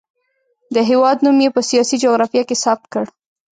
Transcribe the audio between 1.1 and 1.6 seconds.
نوم یې